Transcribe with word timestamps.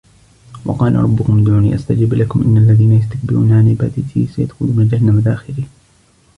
وَقَالَ 0.65 0.95
رَبُّكُمُ 0.95 1.39
ادْعُونِي 1.41 1.75
أَسْتَجِبْ 1.75 2.13
لَكُمْ 2.13 2.41
إِنَّ 2.41 2.57
الَّذِينَ 2.57 2.91
يَسْتَكْبِرُونَ 2.91 3.51
عَنْ 3.51 3.69
عِبَادَتِي 3.69 4.27
سَيَدْخُلُونَ 4.27 4.87
جَهَنَّمَ 4.87 5.19
دَاخِرِينَ 5.19 5.67